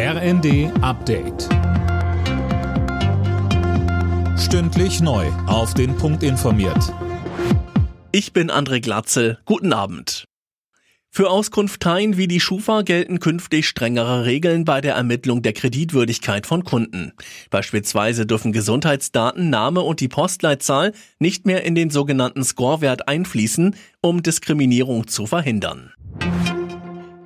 RND 0.00 0.70
Update. 0.80 1.48
Stündlich 4.38 5.00
neu. 5.00 5.26
Auf 5.48 5.74
den 5.74 5.96
Punkt 5.96 6.22
informiert. 6.22 6.94
Ich 8.12 8.32
bin 8.32 8.48
André 8.48 8.80
Glatzel. 8.80 9.40
Guten 9.44 9.72
Abend. 9.72 10.26
Für 11.10 11.30
Auskunfteien 11.30 12.16
wie 12.16 12.28
die 12.28 12.38
Schufa 12.38 12.82
gelten 12.82 13.18
künftig 13.18 13.66
strengere 13.66 14.24
Regeln 14.24 14.64
bei 14.64 14.80
der 14.80 14.94
Ermittlung 14.94 15.42
der 15.42 15.52
Kreditwürdigkeit 15.52 16.46
von 16.46 16.62
Kunden. 16.62 17.12
Beispielsweise 17.50 18.24
dürfen 18.24 18.52
Gesundheitsdaten, 18.52 19.50
Name 19.50 19.80
und 19.80 19.98
die 19.98 20.06
Postleitzahl 20.06 20.92
nicht 21.18 21.44
mehr 21.44 21.64
in 21.64 21.74
den 21.74 21.90
sogenannten 21.90 22.44
Scorewert 22.44 23.08
einfließen, 23.08 23.74
um 24.00 24.22
Diskriminierung 24.22 25.08
zu 25.08 25.26
verhindern. 25.26 25.92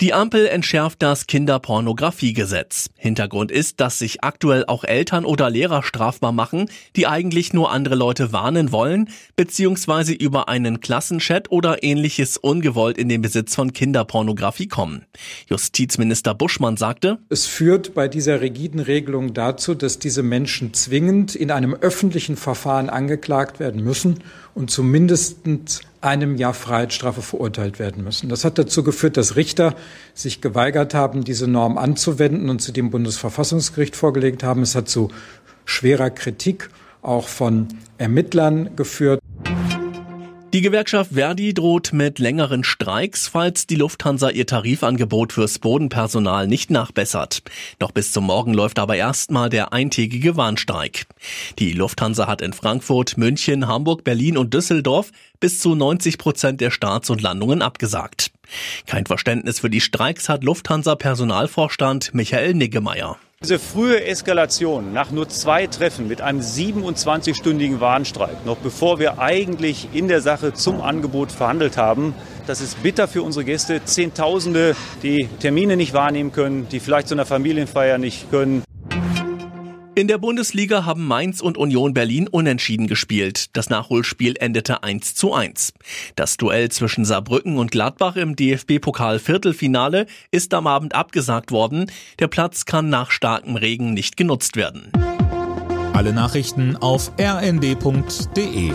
Die 0.00 0.12
Ampel 0.12 0.48
entschärft 0.48 1.02
das 1.02 1.28
Kinderpornografiegesetz. 1.28 2.90
Hintergrund 2.96 3.52
ist, 3.52 3.78
dass 3.78 4.00
sich 4.00 4.24
aktuell 4.24 4.64
auch 4.66 4.82
Eltern 4.82 5.24
oder 5.24 5.50
Lehrer 5.50 5.84
strafbar 5.84 6.32
machen, 6.32 6.68
die 6.96 7.06
eigentlich 7.06 7.52
nur 7.52 7.70
andere 7.70 7.94
Leute 7.94 8.32
warnen 8.32 8.72
wollen, 8.72 9.08
beziehungsweise 9.36 10.12
über 10.12 10.48
einen 10.48 10.80
Klassenchat 10.80 11.52
oder 11.52 11.84
ähnliches 11.84 12.36
ungewollt 12.36 12.98
in 12.98 13.08
den 13.08 13.22
Besitz 13.22 13.54
von 13.54 13.72
Kinderpornografie 13.72 14.66
kommen. 14.66 15.06
Justizminister 15.48 16.34
Buschmann 16.34 16.76
sagte, 16.76 17.18
Es 17.28 17.46
führt 17.46 17.94
bei 17.94 18.08
dieser 18.08 18.40
rigiden 18.40 18.80
Regelung 18.80 19.32
dazu, 19.32 19.74
dass 19.74 20.00
diese 20.00 20.24
Menschen 20.24 20.74
zwingend 20.74 21.36
in 21.36 21.52
einem 21.52 21.72
öffentlichen 21.72 22.36
Verfahren 22.36 22.90
angeklagt 22.90 23.60
werden 23.60 23.84
müssen 23.84 24.24
und 24.54 24.72
zumindest 24.72 25.46
einem 26.04 26.36
Jahr 26.36 26.54
Freiheitsstrafe 26.54 27.22
verurteilt 27.22 27.78
werden 27.78 28.04
müssen. 28.04 28.28
Das 28.28 28.44
hat 28.44 28.58
dazu 28.58 28.84
geführt, 28.84 29.16
dass 29.16 29.36
Richter 29.36 29.74
sich 30.12 30.40
geweigert 30.40 30.94
haben, 30.94 31.24
diese 31.24 31.48
Norm 31.48 31.78
anzuwenden 31.78 32.50
und 32.50 32.60
zu 32.60 32.72
dem 32.72 32.90
Bundesverfassungsgericht 32.90 33.96
vorgelegt 33.96 34.42
haben. 34.42 34.62
Es 34.62 34.74
hat 34.74 34.88
zu 34.88 35.10
schwerer 35.64 36.10
Kritik 36.10 36.70
auch 37.02 37.28
von 37.28 37.68
Ermittlern 37.98 38.76
geführt. 38.76 39.20
Die 40.54 40.60
Gewerkschaft 40.60 41.14
Verdi 41.14 41.52
droht 41.52 41.92
mit 41.92 42.20
längeren 42.20 42.62
Streiks, 42.62 43.26
falls 43.26 43.66
die 43.66 43.74
Lufthansa 43.74 44.30
ihr 44.30 44.46
Tarifangebot 44.46 45.32
fürs 45.32 45.58
Bodenpersonal 45.58 46.46
nicht 46.46 46.70
nachbessert. 46.70 47.42
Noch 47.80 47.90
bis 47.90 48.12
zum 48.12 48.26
Morgen 48.26 48.54
läuft 48.54 48.78
aber 48.78 48.94
erstmal 48.94 49.50
der 49.50 49.72
eintägige 49.72 50.36
Warnstreik. 50.36 51.06
Die 51.58 51.72
Lufthansa 51.72 52.28
hat 52.28 52.40
in 52.40 52.52
Frankfurt, 52.52 53.16
München, 53.16 53.66
Hamburg, 53.66 54.04
Berlin 54.04 54.38
und 54.38 54.54
Düsseldorf 54.54 55.10
bis 55.40 55.58
zu 55.58 55.74
90 55.74 56.18
Prozent 56.18 56.60
der 56.60 56.70
Starts 56.70 57.10
und 57.10 57.20
Landungen 57.20 57.60
abgesagt. 57.60 58.30
Kein 58.86 59.06
Verständnis 59.06 59.58
für 59.58 59.70
die 59.70 59.80
Streiks 59.80 60.28
hat 60.28 60.44
Lufthansa 60.44 60.94
Personalvorstand 60.94 62.14
Michael 62.14 62.54
Niggemeier. 62.54 63.18
Diese 63.44 63.58
frühe 63.58 64.02
Eskalation 64.06 64.94
nach 64.94 65.10
nur 65.10 65.28
zwei 65.28 65.66
Treffen 65.66 66.08
mit 66.08 66.22
einem 66.22 66.40
27-stündigen 66.40 67.78
Warnstreik, 67.78 68.46
noch 68.46 68.56
bevor 68.56 68.98
wir 68.98 69.18
eigentlich 69.18 69.88
in 69.92 70.08
der 70.08 70.22
Sache 70.22 70.54
zum 70.54 70.80
Angebot 70.80 71.30
verhandelt 71.30 71.76
haben, 71.76 72.14
das 72.46 72.62
ist 72.62 72.82
bitter 72.82 73.06
für 73.06 73.22
unsere 73.22 73.44
Gäste. 73.44 73.84
Zehntausende, 73.84 74.74
die 75.02 75.28
Termine 75.40 75.76
nicht 75.76 75.92
wahrnehmen 75.92 76.32
können, 76.32 76.68
die 76.70 76.80
vielleicht 76.80 77.08
zu 77.08 77.14
einer 77.14 77.26
Familienfeier 77.26 77.98
nicht 77.98 78.30
können. 78.30 78.64
In 79.96 80.08
der 80.08 80.18
Bundesliga 80.18 80.84
haben 80.84 81.06
Mainz 81.06 81.40
und 81.40 81.56
Union 81.56 81.94
Berlin 81.94 82.26
unentschieden 82.26 82.88
gespielt. 82.88 83.56
Das 83.56 83.70
Nachholspiel 83.70 84.34
endete 84.40 84.82
1 84.82 85.14
zu 85.14 85.32
1. 85.32 85.72
Das 86.16 86.36
Duell 86.36 86.68
zwischen 86.70 87.04
Saarbrücken 87.04 87.58
und 87.58 87.70
Gladbach 87.70 88.16
im 88.16 88.34
DFB-Pokal 88.34 89.20
Viertelfinale 89.20 90.06
ist 90.32 90.52
am 90.52 90.66
Abend 90.66 90.96
abgesagt 90.96 91.52
worden. 91.52 91.92
Der 92.18 92.26
Platz 92.26 92.64
kann 92.64 92.88
nach 92.88 93.12
starkem 93.12 93.54
Regen 93.54 93.94
nicht 93.94 94.16
genutzt 94.16 94.56
werden. 94.56 94.90
Alle 95.92 96.12
Nachrichten 96.12 96.74
auf 96.74 97.12
rnd.de 97.16 98.72